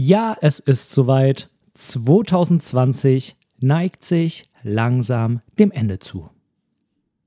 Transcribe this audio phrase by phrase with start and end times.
[0.00, 1.50] Ja, es ist soweit.
[1.74, 6.30] 2020 neigt sich langsam dem Ende zu.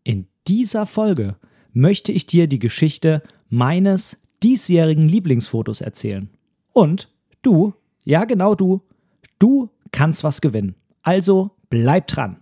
[0.06, 1.36] In dieser Folge
[1.74, 6.30] möchte ich dir die Geschichte meines diesjährigen Lieblingsfotos erzählen.
[6.72, 7.10] Und
[7.42, 7.74] du,
[8.06, 8.82] ja genau du,
[9.38, 10.76] du kannst was gewinnen.
[11.02, 12.38] Also bleib dran.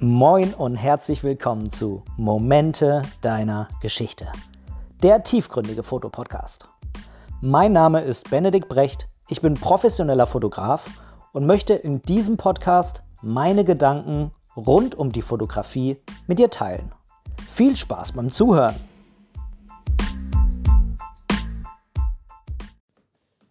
[0.00, 4.30] Moin und herzlich willkommen zu Momente deiner Geschichte,
[5.02, 6.68] der tiefgründige Fotopodcast.
[7.40, 10.88] Mein Name ist Benedikt Brecht, ich bin professioneller Fotograf
[11.32, 15.96] und möchte in diesem Podcast meine Gedanken rund um die Fotografie
[16.28, 16.92] mit dir teilen.
[17.50, 18.76] Viel Spaß beim Zuhören!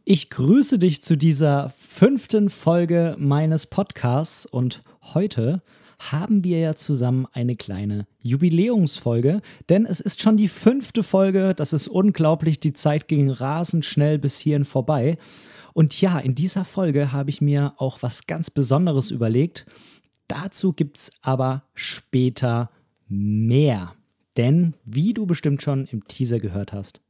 [0.06, 4.82] Ich grüße dich zu dieser fünften Folge meines Podcasts und
[5.14, 5.62] heute
[6.00, 11.54] haben wir ja zusammen eine kleine Jubiläumsfolge, denn es ist schon die fünfte Folge.
[11.56, 12.60] Das ist unglaublich.
[12.60, 15.18] Die Zeit ging rasend schnell bis hierhin vorbei.
[15.74, 19.66] Und ja, in dieser Folge habe ich mir auch was ganz Besonderes überlegt.
[20.28, 22.72] Dazu gibt es aber später
[23.08, 23.94] mehr.
[24.38, 27.02] Denn, wie du bestimmt schon im Teaser gehört hast,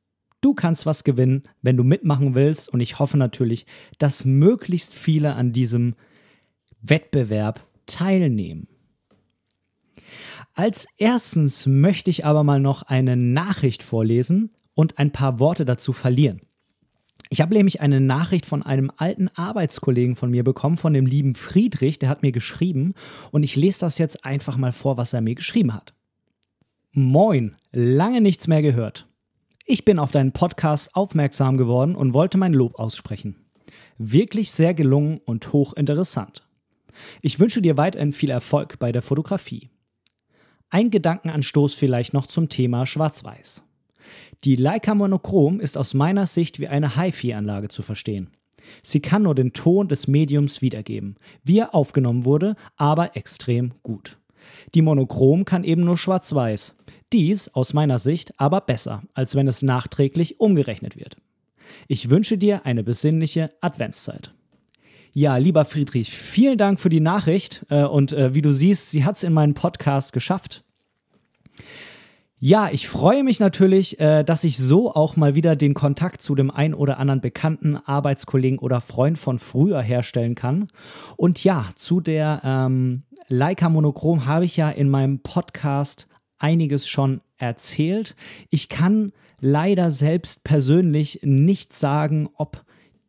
[0.41, 2.69] du kannst was gewinnen, wenn du mitmachen willst.
[2.69, 3.65] Und ich hoffe natürlich,
[3.97, 5.95] dass möglichst viele an diesem
[6.81, 8.67] Wettbewerb teilnehmen.
[10.53, 15.93] Als erstens möchte ich aber mal noch eine Nachricht vorlesen und ein paar Worte dazu
[15.93, 16.41] verlieren.
[17.29, 21.35] Ich habe nämlich eine Nachricht von einem alten Arbeitskollegen von mir bekommen, von dem lieben
[21.35, 22.93] Friedrich, der hat mir geschrieben
[23.31, 25.93] und ich lese das jetzt einfach mal vor, was er mir geschrieben hat.
[26.91, 29.07] Moin, lange nichts mehr gehört.
[29.65, 33.35] Ich bin auf deinen Podcast aufmerksam geworden und wollte mein Lob aussprechen.
[33.97, 36.47] Wirklich sehr gelungen und hochinteressant.
[37.21, 39.69] Ich wünsche dir weiterhin viel Erfolg bei der Fotografie.
[40.69, 43.63] Ein Gedankenanstoß vielleicht noch zum Thema Schwarz-Weiß.
[44.43, 48.29] Die Leica Monochrom ist aus meiner Sicht wie eine HiFi-Anlage zu verstehen.
[48.83, 54.17] Sie kann nur den Ton des Mediums wiedergeben, wie er aufgenommen wurde, aber extrem gut.
[54.75, 56.75] Die Monochrom kann eben nur schwarz-weiß.
[57.13, 61.15] Dies aus meiner Sicht aber besser, als wenn es nachträglich umgerechnet wird.
[61.87, 64.33] Ich wünsche dir eine besinnliche Adventszeit.
[65.19, 67.65] Ja, lieber Friedrich, vielen Dank für die Nachricht.
[67.69, 70.63] Äh, und äh, wie du siehst, sie hat es in meinen Podcast geschafft.
[72.37, 76.35] Ja, ich freue mich natürlich, äh, dass ich so auch mal wieder den Kontakt zu
[76.35, 80.67] dem ein oder anderen bekannten Arbeitskollegen oder Freund von früher herstellen kann.
[81.15, 86.07] Und ja, zu der ähm, Leica Monochrom habe ich ja in meinem Podcast
[86.37, 88.15] einiges schon erzählt.
[88.51, 92.63] Ich kann leider selbst persönlich nicht sagen, ob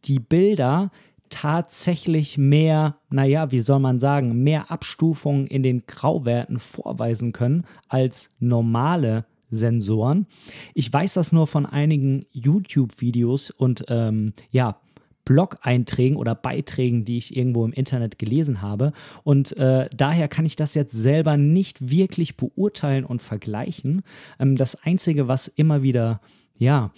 [0.05, 0.91] die Bilder
[1.31, 8.29] tatsächlich mehr, naja, wie soll man sagen, mehr Abstufungen in den Grauwerten vorweisen können als
[8.39, 10.27] normale Sensoren.
[10.75, 14.81] Ich weiß das nur von einigen YouTube-Videos und ähm, ja,
[15.25, 18.93] Blog-Einträgen oder Beiträgen, die ich irgendwo im Internet gelesen habe.
[19.25, 24.03] Und äh, daher kann ich das jetzt selber nicht wirklich beurteilen und vergleichen.
[24.39, 26.23] Ähm, das Einzige, was immer wieder,
[26.57, 26.93] ja,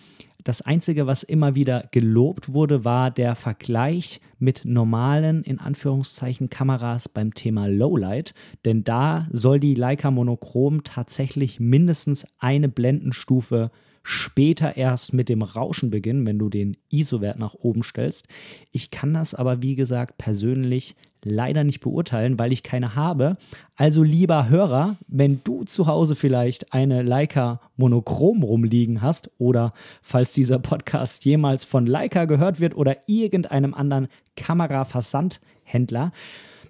[0.44, 7.08] das Einzige, was immer wieder gelobt wurde, war der Vergleich mit normalen, in Anführungszeichen, Kameras
[7.08, 8.34] beim Thema Lowlight.
[8.64, 13.70] Denn da soll die Leica Monochrom tatsächlich mindestens eine Blendenstufe
[14.02, 18.28] später erst mit dem Rauschen beginnen, wenn du den ISO-Wert nach oben stellst.
[18.72, 23.36] Ich kann das aber, wie gesagt, persönlich leider nicht beurteilen, weil ich keine habe.
[23.76, 29.72] Also lieber Hörer, wenn du zu Hause vielleicht eine Leica Monochrom rumliegen hast oder
[30.02, 36.12] falls dieser Podcast jemals von Leica gehört wird oder irgendeinem anderen Kameraversandhändler,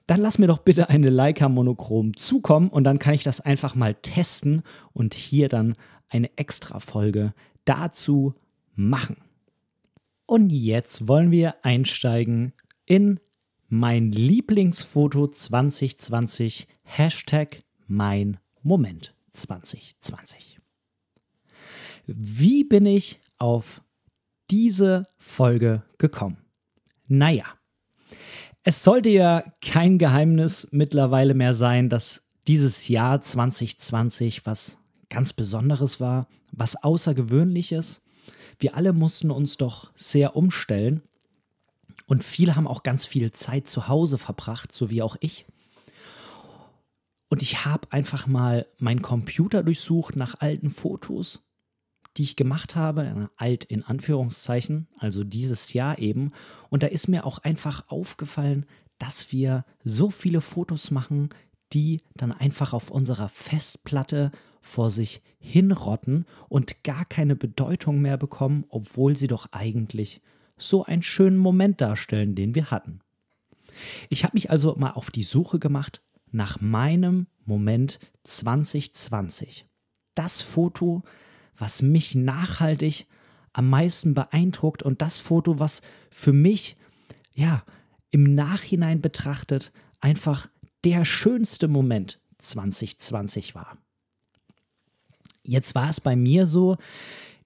[0.07, 3.75] dann lass mir doch bitte eine Leica Monochrom zukommen und dann kann ich das einfach
[3.77, 4.63] mal testen
[4.93, 5.77] und hier dann
[6.09, 7.33] eine extra Folge
[7.65, 8.35] dazu
[8.75, 9.19] machen.
[10.27, 12.53] Und jetzt wollen wir einsteigen
[12.87, 13.21] in
[13.73, 20.59] mein Lieblingsfoto 2020, Hashtag mein Moment 2020.
[22.05, 23.81] Wie bin ich auf
[24.51, 26.39] diese Folge gekommen?
[27.07, 27.45] Naja,
[28.65, 34.79] es sollte ja kein Geheimnis mittlerweile mehr sein, dass dieses Jahr 2020 was
[35.11, 38.03] ganz Besonderes war, was Außergewöhnliches.
[38.59, 41.03] Wir alle mussten uns doch sehr umstellen
[42.11, 45.47] und viele haben auch ganz viel Zeit zu Hause verbracht, so wie auch ich.
[47.29, 51.49] Und ich habe einfach mal meinen Computer durchsucht nach alten Fotos,
[52.17, 56.33] die ich gemacht habe, alt in Anführungszeichen, also dieses Jahr eben.
[56.69, 58.67] Und da ist mir auch einfach aufgefallen,
[58.99, 61.29] dass wir so viele Fotos machen,
[61.73, 68.65] die dann einfach auf unserer Festplatte vor sich hinrotten und gar keine Bedeutung mehr bekommen,
[68.69, 70.21] obwohl sie doch eigentlich
[70.61, 73.01] so einen schönen Moment darstellen, den wir hatten.
[74.09, 79.67] Ich habe mich also mal auf die Suche gemacht nach meinem Moment 2020.
[80.15, 81.03] Das Foto,
[81.57, 83.07] was mich nachhaltig
[83.53, 86.77] am meisten beeindruckt und das Foto, was für mich,
[87.33, 87.65] ja,
[88.11, 90.49] im Nachhinein betrachtet einfach
[90.85, 93.79] der schönste Moment 2020 war.
[95.43, 96.77] Jetzt war es bei mir so,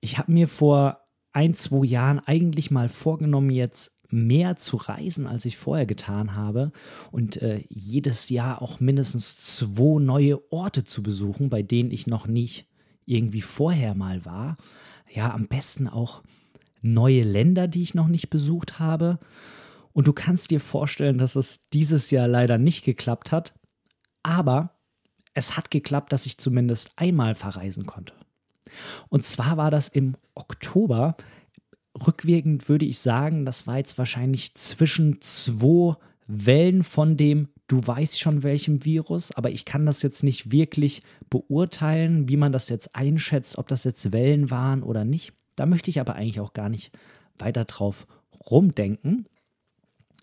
[0.01, 1.04] ich habe mir vor
[1.35, 6.73] ein, zwei Jahren eigentlich mal vorgenommen, jetzt mehr zu reisen, als ich vorher getan habe
[7.11, 12.27] und äh, jedes Jahr auch mindestens zwei neue Orte zu besuchen, bei denen ich noch
[12.27, 12.69] nicht
[13.05, 14.57] irgendwie vorher mal war.
[15.13, 16.23] Ja, am besten auch
[16.81, 19.19] neue Länder, die ich noch nicht besucht habe.
[19.93, 23.55] Und du kannst dir vorstellen, dass es dieses Jahr leider nicht geklappt hat,
[24.23, 24.71] aber
[25.35, 28.15] es hat geklappt, dass ich zumindest einmal verreisen konnte.
[29.09, 31.17] Und zwar war das im Oktober
[32.07, 38.19] rückwirkend würde ich sagen, das war jetzt wahrscheinlich zwischen zwei Wellen von dem, du weißt
[38.19, 42.95] schon welchem Virus, aber ich kann das jetzt nicht wirklich beurteilen, wie man das jetzt
[42.95, 45.33] einschätzt, ob das jetzt Wellen waren oder nicht.
[45.57, 46.97] Da möchte ich aber eigentlich auch gar nicht
[47.39, 48.07] weiter drauf
[48.51, 49.27] rumdenken.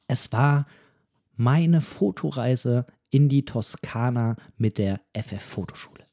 [0.08, 0.66] Es war
[1.36, 6.11] meine Fotoreise in die Toskana mit der FF Fotoschule.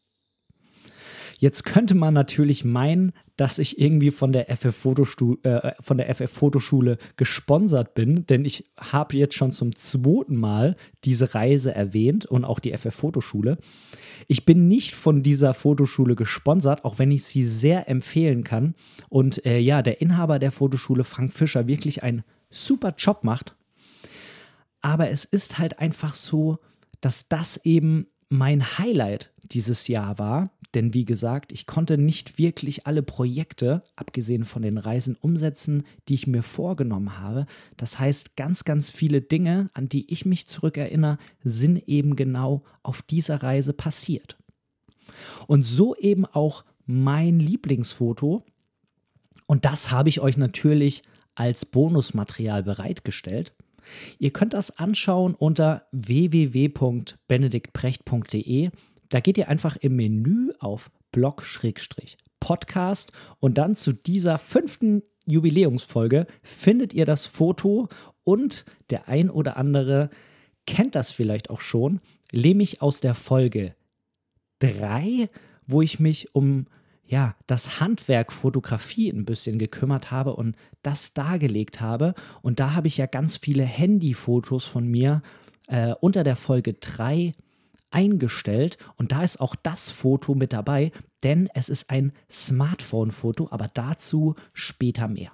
[1.40, 6.12] Jetzt könnte man natürlich meinen, dass ich irgendwie von der FF, Fotostu äh, von der
[6.12, 10.74] FF Fotoschule gesponsert bin, denn ich habe jetzt schon zum zweiten Mal
[11.04, 13.58] diese Reise erwähnt und auch die FF Fotoschule.
[14.26, 18.74] Ich bin nicht von dieser Fotoschule gesponsert, auch wenn ich sie sehr empfehlen kann.
[19.08, 23.54] Und äh, ja, der Inhaber der Fotoschule, Frank Fischer, wirklich einen super Job macht.
[24.80, 26.58] Aber es ist halt einfach so,
[27.00, 30.50] dass das eben mein Highlight dieses Jahr war.
[30.74, 36.14] Denn wie gesagt, ich konnte nicht wirklich alle Projekte, abgesehen von den Reisen, umsetzen, die
[36.14, 37.46] ich mir vorgenommen habe.
[37.78, 43.00] Das heißt, ganz, ganz viele Dinge, an die ich mich zurückerinnere, sind eben genau auf
[43.00, 44.36] dieser Reise passiert.
[45.46, 48.44] Und so eben auch mein Lieblingsfoto.
[49.46, 51.00] Und das habe ich euch natürlich
[51.34, 53.54] als Bonusmaterial bereitgestellt.
[54.18, 58.70] Ihr könnt das anschauen unter www.benediktprecht.de.
[59.08, 66.94] Da geht ihr einfach im Menü auf Blog-Podcast und dann zu dieser fünften Jubiläumsfolge findet
[66.94, 67.88] ihr das Foto
[68.24, 70.10] und der ein oder andere
[70.66, 72.00] kennt das vielleicht auch schon,
[72.32, 73.74] nämlich aus der Folge
[74.58, 75.30] 3,
[75.66, 76.66] wo ich mich um
[77.08, 82.14] ja, das Handwerk Fotografie ein bisschen gekümmert habe und das dargelegt habe.
[82.42, 85.22] Und da habe ich ja ganz viele Handyfotos von mir
[85.68, 87.32] äh, unter der Folge 3
[87.90, 88.78] eingestellt.
[88.96, 90.92] Und da ist auch das Foto mit dabei,
[91.22, 95.32] denn es ist ein Smartphone-Foto, aber dazu später mehr.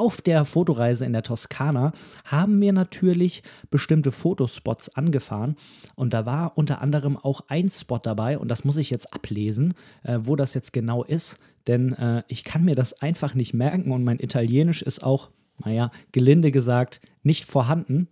[0.00, 1.92] Auf der Fotoreise in der Toskana
[2.24, 5.56] haben wir natürlich bestimmte Fotospots angefahren
[5.94, 9.74] und da war unter anderem auch ein Spot dabei und das muss ich jetzt ablesen,
[10.02, 11.36] äh, wo das jetzt genau ist,
[11.66, 15.28] denn äh, ich kann mir das einfach nicht merken und mein Italienisch ist auch,
[15.64, 18.08] naja, gelinde gesagt, nicht vorhanden.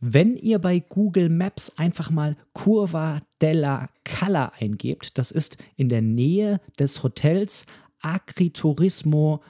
[0.00, 6.02] Wenn ihr bei Google Maps einfach mal Curva della Calla eingebt, das ist in der
[6.02, 7.66] Nähe des Hotels
[8.00, 9.42] Agriturismo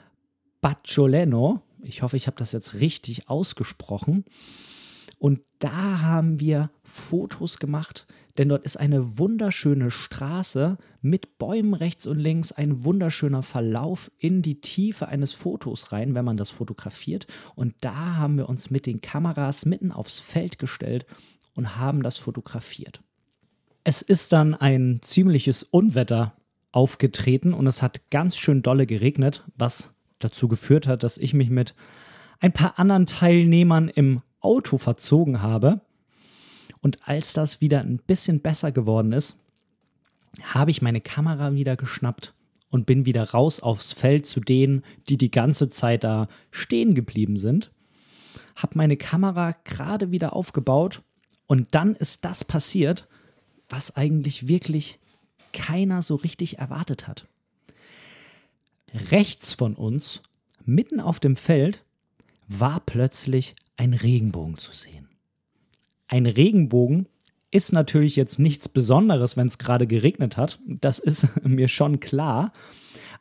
[0.60, 1.62] Baccioleno.
[1.82, 4.24] Ich hoffe, ich habe das jetzt richtig ausgesprochen.
[5.18, 8.06] Und da haben wir Fotos gemacht,
[8.38, 14.42] denn dort ist eine wunderschöne Straße mit Bäumen rechts und links, ein wunderschöner Verlauf in
[14.42, 17.26] die Tiefe eines Fotos rein, wenn man das fotografiert.
[17.54, 21.06] Und da haben wir uns mit den Kameras mitten aufs Feld gestellt
[21.54, 23.02] und haben das fotografiert.
[23.84, 26.34] Es ist dann ein ziemliches Unwetter
[26.70, 31.50] aufgetreten und es hat ganz schön dolle geregnet, was dazu geführt hat, dass ich mich
[31.50, 31.74] mit
[32.40, 35.80] ein paar anderen Teilnehmern im Auto verzogen habe.
[36.82, 39.38] Und als das wieder ein bisschen besser geworden ist,
[40.42, 42.34] habe ich meine Kamera wieder geschnappt
[42.70, 47.36] und bin wieder raus aufs Feld zu denen, die die ganze Zeit da stehen geblieben
[47.36, 47.70] sind.
[48.56, 51.02] Habe meine Kamera gerade wieder aufgebaut
[51.46, 53.08] und dann ist das passiert,
[53.68, 54.98] was eigentlich wirklich
[55.52, 57.28] keiner so richtig erwartet hat.
[59.10, 60.22] Rechts von uns,
[60.64, 61.84] mitten auf dem Feld,
[62.48, 65.11] war plötzlich ein Regenbogen zu sehen.
[66.12, 67.08] Ein Regenbogen
[67.50, 70.60] ist natürlich jetzt nichts Besonderes, wenn es gerade geregnet hat.
[70.66, 72.52] Das ist mir schon klar.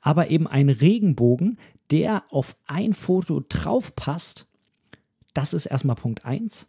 [0.01, 1.57] Aber eben ein Regenbogen,
[1.89, 4.45] der auf ein Foto drauf passt,
[5.33, 6.67] das ist erstmal Punkt 1.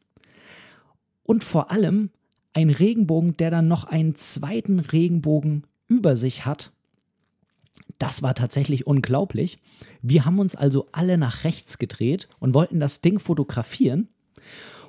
[1.24, 2.10] Und vor allem
[2.52, 6.70] ein Regenbogen, der dann noch einen zweiten Regenbogen über sich hat.
[7.98, 9.58] Das war tatsächlich unglaublich.
[10.02, 14.06] Wir haben uns also alle nach rechts gedreht und wollten das Ding fotografieren.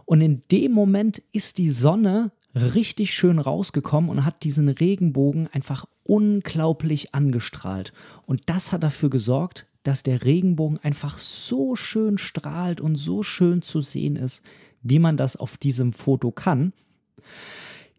[0.05, 5.86] Und in dem Moment ist die Sonne richtig schön rausgekommen und hat diesen Regenbogen einfach
[6.03, 7.93] unglaublich angestrahlt.
[8.25, 13.62] Und das hat dafür gesorgt, dass der Regenbogen einfach so schön strahlt und so schön
[13.62, 14.41] zu sehen ist,
[14.81, 16.74] wie man das auf diesem Foto kann.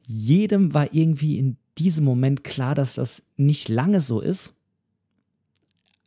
[0.06, 4.54] Jedem war irgendwie in diesem Moment klar, dass das nicht lange so ist.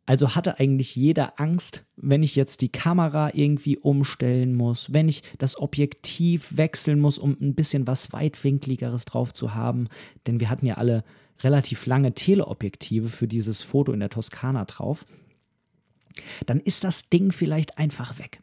[0.07, 5.21] Also hatte eigentlich jeder Angst, wenn ich jetzt die Kamera irgendwie umstellen muss, wenn ich
[5.37, 9.89] das Objektiv wechseln muss, um ein bisschen was weitwinkligeres drauf zu haben.
[10.25, 11.03] Denn wir hatten ja alle
[11.41, 15.05] relativ lange Teleobjektive für dieses Foto in der Toskana drauf.
[16.45, 18.41] Dann ist das Ding vielleicht einfach weg.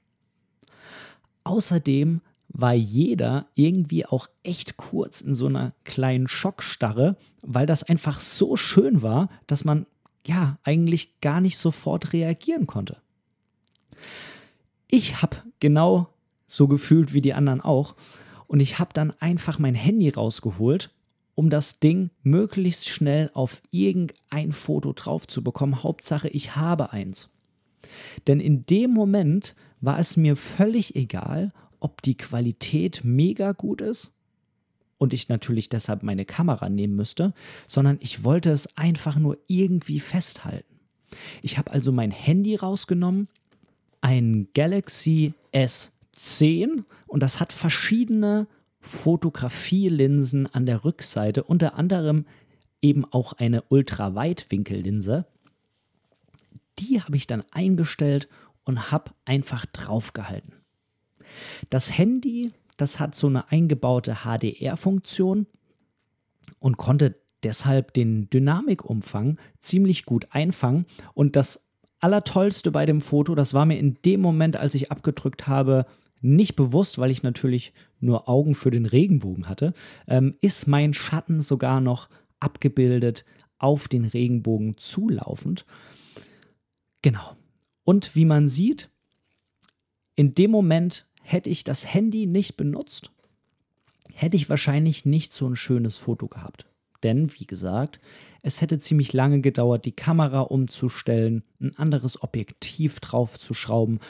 [1.44, 8.20] Außerdem war jeder irgendwie auch echt kurz in so einer kleinen Schockstarre, weil das einfach
[8.20, 9.86] so schön war, dass man
[10.26, 12.98] ja eigentlich gar nicht sofort reagieren konnte.
[14.90, 16.08] Ich habe genau
[16.46, 17.96] so gefühlt wie die anderen auch
[18.46, 20.94] und ich habe dann einfach mein Handy rausgeholt,
[21.34, 25.82] um das Ding möglichst schnell auf irgendein Foto drauf zu bekommen.
[25.82, 27.28] Hauptsache, ich habe eins.
[28.26, 34.13] Denn in dem Moment war es mir völlig egal, ob die Qualität mega gut ist
[34.98, 37.34] und ich natürlich deshalb meine Kamera nehmen müsste,
[37.66, 40.80] sondern ich wollte es einfach nur irgendwie festhalten.
[41.42, 43.28] Ich habe also mein Handy rausgenommen,
[44.00, 48.46] ein Galaxy S10 und das hat verschiedene
[48.80, 52.26] Fotografielinsen an der Rückseite, unter anderem
[52.82, 55.26] eben auch eine Ultraweitwinkellinse.
[56.78, 58.28] Die habe ich dann eingestellt
[58.64, 60.52] und habe einfach draufgehalten.
[61.70, 65.46] Das Handy das hat so eine eingebaute HDR-Funktion
[66.58, 70.86] und konnte deshalb den Dynamikumfang ziemlich gut einfangen.
[71.14, 71.62] Und das
[72.00, 75.86] Allertollste bei dem Foto, das war mir in dem Moment, als ich abgedrückt habe,
[76.20, 79.74] nicht bewusst, weil ich natürlich nur Augen für den Regenbogen hatte,
[80.06, 82.08] ähm, ist mein Schatten sogar noch
[82.40, 83.24] abgebildet
[83.58, 85.66] auf den Regenbogen zulaufend.
[87.02, 87.36] Genau.
[87.84, 88.90] Und wie man sieht,
[90.16, 93.10] in dem Moment hätte ich das Handy nicht benutzt,
[94.12, 96.66] hätte ich wahrscheinlich nicht so ein schönes Foto gehabt.
[97.02, 98.00] Denn, wie gesagt,
[98.42, 104.00] es hätte ziemlich lange gedauert, die Kamera umzustellen, ein anderes Objektiv draufzuschrauben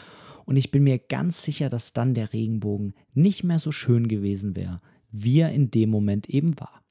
[0.44, 4.56] und ich bin mir ganz sicher, dass dann der Regenbogen nicht mehr so schön gewesen
[4.56, 4.80] wäre,
[5.10, 6.82] wie er in dem Moment eben war.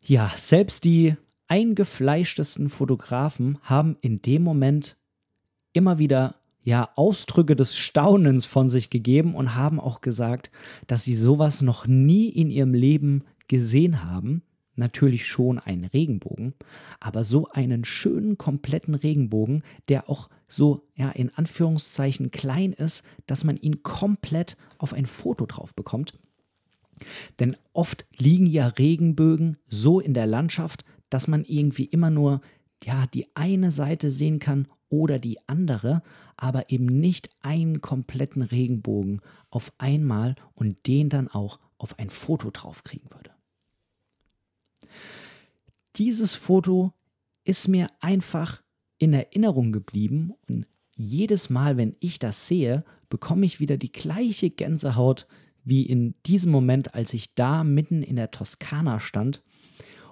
[0.00, 1.16] Ja, selbst die
[1.48, 4.96] eingefleischtesten Fotografen haben in dem Moment
[5.72, 6.37] immer wieder
[6.68, 10.50] ja Ausdrücke des Staunens von sich gegeben und haben auch gesagt,
[10.86, 14.42] dass sie sowas noch nie in ihrem Leben gesehen haben.
[14.76, 16.52] Natürlich schon einen Regenbogen,
[17.00, 23.44] aber so einen schönen, kompletten Regenbogen, der auch so, ja, in Anführungszeichen klein ist, dass
[23.44, 26.18] man ihn komplett auf ein Foto drauf bekommt.
[27.40, 32.42] Denn oft liegen ja Regenbögen so in der Landschaft, dass man irgendwie immer nur
[32.84, 36.02] ja, die eine Seite sehen kann oder die andere,
[36.36, 42.50] aber eben nicht einen kompletten Regenbogen auf einmal und den dann auch auf ein Foto
[42.50, 43.30] draufkriegen würde.
[45.96, 46.92] Dieses Foto
[47.44, 48.62] ist mir einfach
[48.98, 54.50] in Erinnerung geblieben und jedes Mal, wenn ich das sehe, bekomme ich wieder die gleiche
[54.50, 55.26] Gänsehaut
[55.64, 59.42] wie in diesem Moment, als ich da mitten in der Toskana stand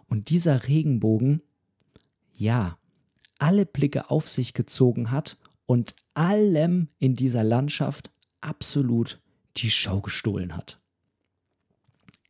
[0.06, 1.42] und dieser Regenbogen,
[2.32, 2.78] ja,
[3.38, 9.20] alle Blicke auf sich gezogen hat und allem in dieser Landschaft absolut
[9.56, 10.80] die Show gestohlen hat.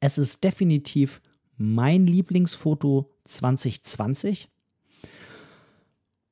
[0.01, 1.21] Es ist definitiv
[1.57, 4.49] mein Lieblingsfoto 2020.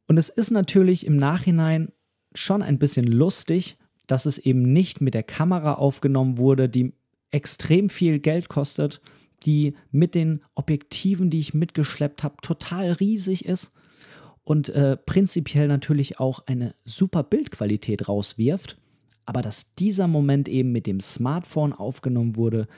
[0.06, 1.92] Und es ist natürlich im Nachhinein
[2.34, 6.92] schon ein bisschen lustig, dass es eben nicht mit der Kamera aufgenommen wurde, die
[7.30, 9.00] extrem viel Geld kostet,
[9.44, 13.72] die mit den Objektiven, die ich mitgeschleppt habe, total riesig ist
[14.44, 18.76] und äh, prinzipiell natürlich auch eine super Bildqualität rauswirft.
[19.26, 22.68] Aber dass dieser Moment eben mit dem Smartphone aufgenommen wurde,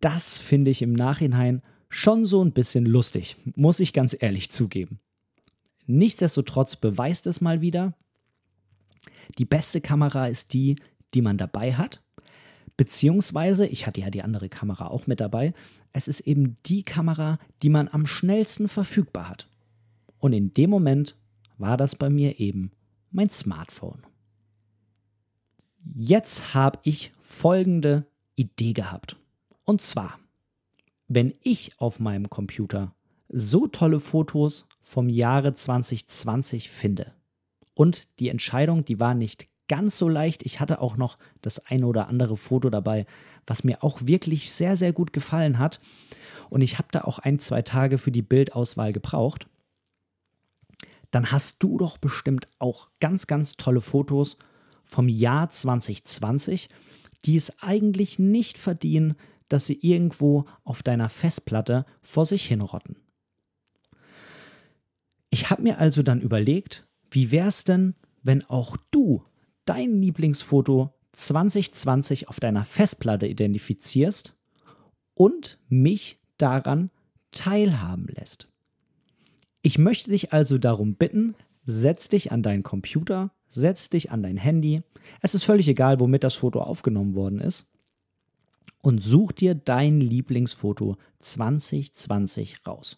[0.00, 5.00] das finde ich im Nachhinein schon so ein bisschen lustig, muss ich ganz ehrlich zugeben.
[5.86, 7.94] Nichtsdestotrotz beweist es mal wieder,
[9.38, 10.76] die beste Kamera ist die,
[11.14, 12.02] die man dabei hat.
[12.76, 15.54] Beziehungsweise, ich hatte ja die andere Kamera auch mit dabei,
[15.92, 19.48] es ist eben die Kamera, die man am schnellsten verfügbar hat.
[20.18, 21.16] Und in dem Moment
[21.56, 22.72] war das bei mir eben
[23.10, 24.06] mein Smartphone.
[25.94, 29.16] Jetzt habe ich folgende Idee gehabt.
[29.64, 30.18] Und zwar,
[31.08, 32.94] wenn ich auf meinem Computer
[33.28, 37.12] so tolle Fotos vom Jahre 2020 finde
[37.74, 40.44] und die Entscheidung, die war nicht ganz so leicht.
[40.44, 43.06] Ich hatte auch noch das eine oder andere Foto dabei,
[43.46, 45.80] was mir auch wirklich sehr, sehr gut gefallen hat.
[46.50, 49.46] Und ich habe da auch ein, zwei Tage für die Bildauswahl gebraucht.
[51.10, 54.36] Dann hast du doch bestimmt auch ganz, ganz tolle Fotos
[54.84, 56.68] vom Jahr 2020,
[57.24, 59.16] die es eigentlich nicht verdienen,
[59.48, 62.96] dass sie irgendwo auf deiner Festplatte vor sich hinrotten.
[65.30, 69.24] Ich habe mir also dann überlegt, wie wäre es denn, wenn auch du
[69.64, 74.36] dein Lieblingsfoto 2020 auf deiner Festplatte identifizierst
[75.14, 76.90] und mich daran
[77.32, 78.48] teilhaben lässt.
[79.68, 81.34] Ich möchte dich also darum bitten,
[81.66, 84.82] setz dich an deinen Computer, setz dich an dein Handy.
[85.20, 87.70] Es ist völlig egal, womit das Foto aufgenommen worden ist.
[88.80, 92.96] Und such dir dein Lieblingsfoto 2020 raus.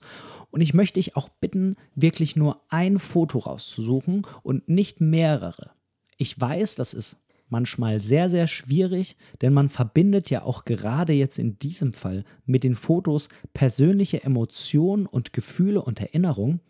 [0.52, 5.72] Und ich möchte dich auch bitten, wirklich nur ein Foto rauszusuchen und nicht mehrere.
[6.18, 7.16] Ich weiß, das ist
[7.50, 12.64] manchmal sehr, sehr schwierig, denn man verbindet ja auch gerade jetzt in diesem Fall mit
[12.64, 16.60] den Fotos persönliche Emotionen und Gefühle und Erinnerungen.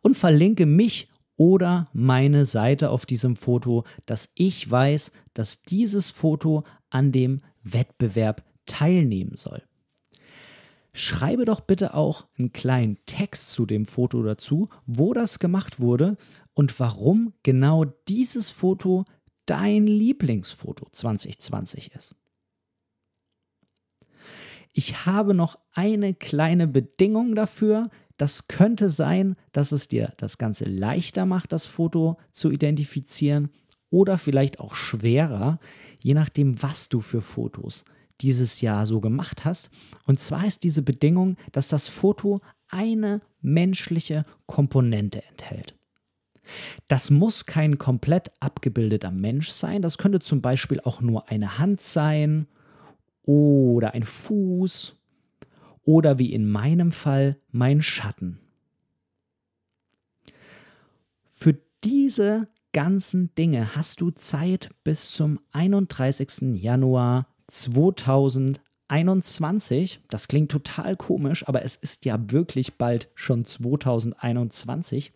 [0.00, 6.64] und verlinke mich oder meine Seite auf diesem Foto, dass ich weiß, dass dieses Foto
[6.90, 9.62] an dem Wettbewerb teilnehmen soll.
[10.92, 16.16] Schreibe doch bitte auch einen kleinen Text zu dem Foto dazu, wo das gemacht wurde
[16.54, 19.04] und warum genau dieses Foto
[19.44, 22.14] dein Lieblingsfoto 2020 ist.
[24.72, 30.64] Ich habe noch eine kleine Bedingung dafür, das könnte sein, dass es dir das Ganze
[30.64, 33.50] leichter macht, das Foto zu identifizieren
[33.90, 35.58] oder vielleicht auch schwerer,
[36.00, 37.84] je nachdem, was du für Fotos
[38.20, 39.70] dieses Jahr so gemacht hast.
[40.06, 45.74] Und zwar ist diese Bedingung, dass das Foto eine menschliche Komponente enthält.
[46.88, 49.82] Das muss kein komplett abgebildeter Mensch sein.
[49.82, 52.46] Das könnte zum Beispiel auch nur eine Hand sein
[53.22, 54.96] oder ein Fuß
[55.86, 58.40] oder wie in meinem Fall mein Schatten.
[61.30, 66.60] Für diese ganzen Dinge hast du Zeit bis zum 31.
[66.60, 70.00] Januar 2021.
[70.10, 75.14] Das klingt total komisch, aber es ist ja wirklich bald schon 2021.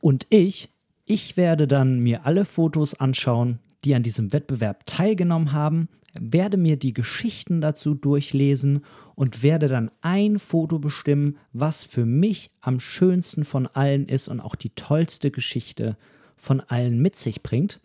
[0.00, 0.70] Und ich,
[1.04, 5.88] ich werde dann mir alle Fotos anschauen, die an diesem Wettbewerb teilgenommen haben,
[6.20, 12.50] werde mir die Geschichten dazu durchlesen und werde dann ein Foto bestimmen, was für mich
[12.60, 15.96] am schönsten von allen ist und auch die tollste Geschichte
[16.36, 17.80] von allen mit sich bringt.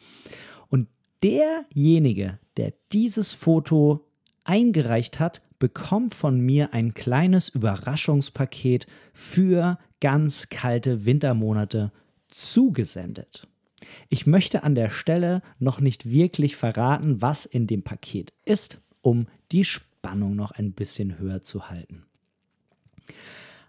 [0.70, 0.88] Und
[1.24, 4.08] derjenige, der dieses Foto
[4.44, 11.91] eingereicht hat, bekommt von mir ein kleines Überraschungspaket für ganz kalte Wintermonate
[12.28, 13.48] zugesendet.
[14.10, 19.28] Ich möchte an der Stelle noch nicht wirklich verraten, was in dem Paket ist, um
[19.52, 22.06] die Spannung noch ein bisschen höher zu halten.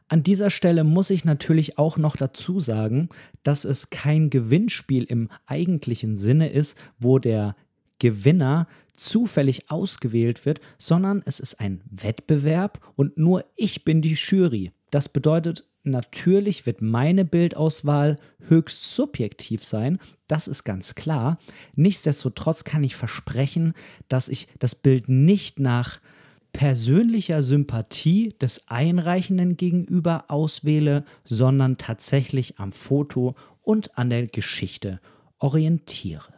[0.08, 3.08] An dieser Stelle muss ich natürlich auch noch dazu sagen,
[3.44, 7.56] dass es kein Gewinnspiel im eigentlichen Sinne ist, wo der
[7.98, 14.72] Gewinner zufällig ausgewählt wird, sondern es ist ein Wettbewerb und nur ich bin die Jury.
[14.90, 21.38] Das bedeutet, Natürlich wird meine Bildauswahl höchst subjektiv sein, das ist ganz klar.
[21.74, 23.74] Nichtsdestotrotz kann ich versprechen,
[24.08, 26.00] dass ich das Bild nicht nach
[26.52, 35.00] persönlicher Sympathie des Einreichenden gegenüber auswähle, sondern tatsächlich am Foto und an der Geschichte
[35.38, 36.32] orientiere.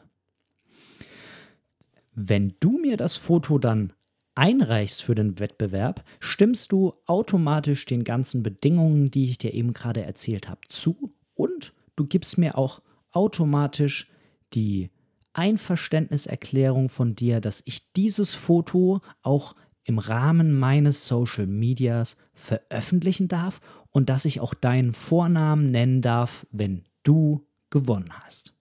[2.15, 3.93] Wenn du mir das Foto dann
[4.35, 10.03] einreichst für den Wettbewerb, stimmst du automatisch den ganzen Bedingungen, die ich dir eben gerade
[10.03, 14.11] erzählt habe, zu und du gibst mir auch automatisch
[14.55, 14.91] die
[15.33, 23.61] Einverständniserklärung von dir, dass ich dieses Foto auch im Rahmen meines Social Medias veröffentlichen darf
[23.91, 28.55] und dass ich auch deinen Vornamen nennen darf, wenn du gewonnen hast.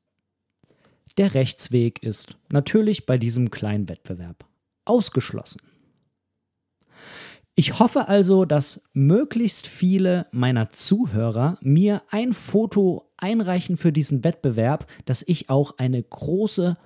[1.17, 4.45] Der Rechtsweg ist natürlich bei diesem kleinen Wettbewerb
[4.85, 5.61] ausgeschlossen.
[7.55, 14.87] Ich hoffe also, dass möglichst viele meiner Zuhörer mir ein Foto einreichen für diesen Wettbewerb,
[15.05, 16.77] dass ich auch eine große